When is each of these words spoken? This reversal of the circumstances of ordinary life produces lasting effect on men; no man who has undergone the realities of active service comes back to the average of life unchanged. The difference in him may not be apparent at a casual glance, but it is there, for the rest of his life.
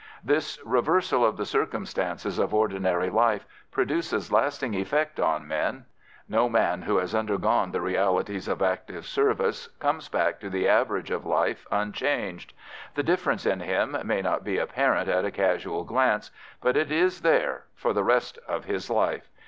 This 0.23 0.57
reversal 0.65 1.23
of 1.23 1.37
the 1.37 1.45
circumstances 1.45 2.39
of 2.39 2.55
ordinary 2.55 3.11
life 3.11 3.45
produces 3.69 4.31
lasting 4.31 4.73
effect 4.73 5.19
on 5.19 5.47
men; 5.47 5.85
no 6.27 6.49
man 6.49 6.81
who 6.81 6.97
has 6.97 7.13
undergone 7.13 7.69
the 7.69 7.81
realities 7.81 8.47
of 8.47 8.63
active 8.63 9.05
service 9.05 9.67
comes 9.79 10.09
back 10.09 10.39
to 10.39 10.49
the 10.49 10.67
average 10.67 11.11
of 11.11 11.23
life 11.23 11.67
unchanged. 11.69 12.53
The 12.95 13.03
difference 13.03 13.45
in 13.45 13.59
him 13.59 13.95
may 14.05 14.23
not 14.23 14.43
be 14.43 14.57
apparent 14.57 15.07
at 15.07 15.23
a 15.23 15.29
casual 15.29 15.83
glance, 15.83 16.31
but 16.61 16.75
it 16.75 16.91
is 16.91 17.21
there, 17.21 17.65
for 17.75 17.93
the 17.93 18.03
rest 18.03 18.39
of 18.47 18.65
his 18.65 18.89
life. 18.89 19.29